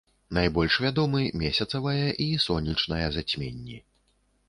[0.37, 3.77] Найбольш вядомы месяцавае і сонечнае зацьменні.